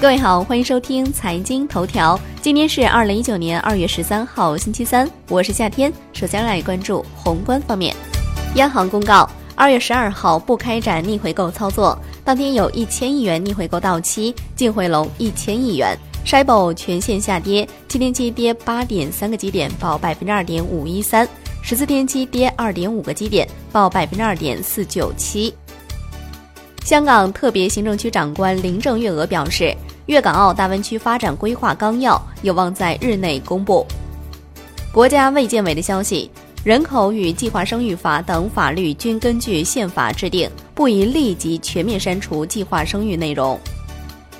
[0.00, 2.18] 各位好，欢迎收听财经头条。
[2.40, 5.92] 今天是二零一九年二月十三号，星期三，我是夏天。
[6.12, 7.92] 首先来关注宏观方面，
[8.54, 15.98] 央行公告，二月十二号不开展逆回购操作，当天有一千亿元逆回购到期，净回笼一千亿元。
[16.24, 21.26] s h i b o 全线下跌，七天期跌八点三个基点，报百分之二点五一三；
[21.60, 25.52] 十四天期跌二点五个基点，报百分之二点四九七。
[26.84, 29.76] 香港特别行政区长官林郑月娥表示。
[30.08, 33.86] 粤港澳大湾区发展规划纲要有望在日内公布。
[34.90, 36.30] 国家卫健委的消息，
[36.64, 43.60] 人口与计划生育法等法律均根据宪法制定，不宜立即全面删除计划生育内容。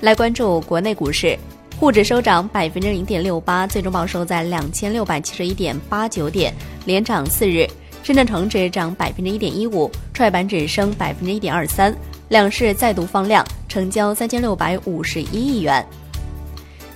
[0.00, 1.38] 来关注国内股市，
[1.78, 6.50] 沪指收涨百分之零点六八，最终报收在两千六百七十一点八九点，
[6.86, 7.68] 连涨四日。
[8.02, 11.94] 深圳成指涨百分之一点一五，创业板指升百分之一点二三，
[12.28, 13.44] 两市再度放量。
[13.68, 15.86] 成交三千六百五十一亿元。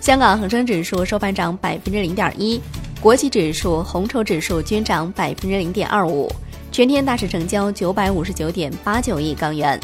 [0.00, 2.58] 香港恒生指数收盘涨百分之零点一，
[2.98, 6.32] 国企指数、红筹指数均涨百分之零点二五。
[6.72, 9.78] 全天大市成交九百五十九点八九亿港元。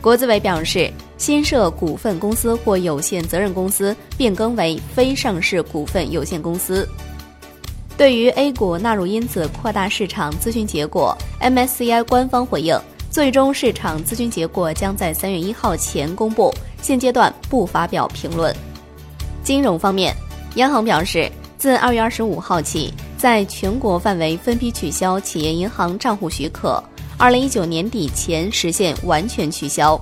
[0.00, 6.88] 国资委表示，新设股份公司或有限责任公司变更为非上市股份有限公司。
[7.98, 12.80] 对于 A 股纳入因子扩大市场咨询结果，MSCI 官方回应。
[13.16, 18.54] 最终市场咨询结果将在三月一号前公布，现阶段不发表评论。
[19.42, 20.14] 金融方面，
[20.56, 26.78] 央行表示，自二月二十五号起，在全国范围分批取消企业银行账户许可，
[27.16, 29.98] 二零一九年底前实现完全取消。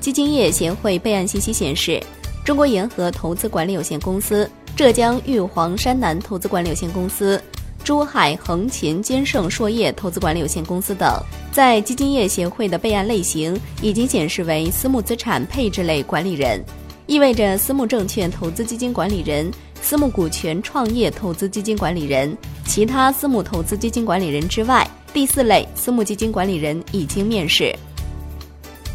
[0.00, 2.02] 基金业协会备案信息显示，
[2.42, 7.38] 中国银河投资管理有限公司、浙江玉皇山南投资管理有限公司。
[7.82, 16.62] 珠海恒勤坚盛硕业投资管理有限公司等，在基金业协会的备案类型已经显示为私募资产配置类管理人，
[17.06, 19.50] 意味着私募证券投资基金管理人、
[19.82, 27.74] 私募股权创业投资基金管理人、其他私募投资基金管理人之外，第四类私募基金管理人已经面试。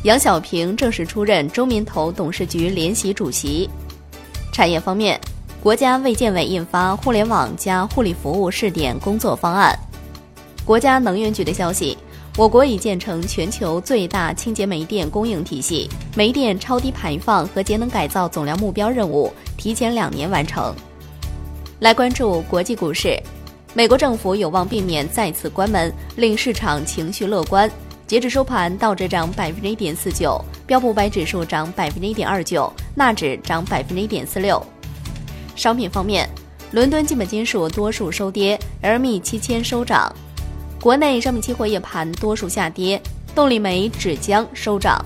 [0.03, 3.69] 杨小平正式出任中民投董事局联席主席。
[4.53, 5.19] 产业方面。
[5.65, 9.75] 国家卫健委印发《互联网加护理服务试点工作方案》。
[10.63, 11.97] 国家能源局的消息，
[12.37, 20.71] 我国已建成全球最大清洁煤电供应体系，煤电超低排放和节能改造总量目标任务提前两年完成。
[21.79, 23.19] 来关注国际股市，
[23.73, 27.67] 美国政府有望避免再次关门，令市场情绪乐观。
[28.05, 34.63] 截至收盘，道指涨百分之一点四九，标普五百指数涨百分之一点二九，纳指涨百分之一点四六。
[35.55, 36.29] 商品方面，
[36.71, 40.13] 伦敦基本金属多数收跌，LME 七千收涨。
[40.81, 43.01] 国内商品期货夜盘多数下跌，
[43.33, 45.03] 动力煤、纸浆收涨。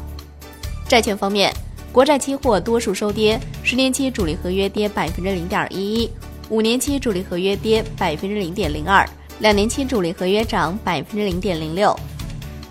[0.87, 1.53] 债券方面，
[1.91, 6.09] 国债期货多数收跌，十年期主力合约跌百分之零点一一，
[6.49, 9.07] 五年期主力合约跌百分之零点零二，
[9.39, 11.95] 两年期主力合约涨百分之零点零六。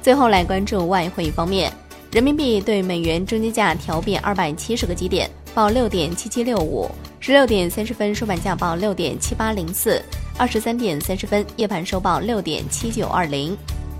[0.02, 1.72] 最后来关注外汇方面，
[2.10, 6.88] 人民币对美元中间价调变二百七十个基点，报六点七七六五。
[7.18, 10.00] 十六点三十分收盘价报六点七八零四，
[10.36, 13.58] 二十三点三十分夜盘收报六点七九二零。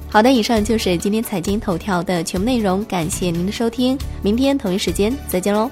[0.08, 5.68] 好的，以上就是今天财经头条的全部内容，感谢您的收听，明天同一时间再见喽。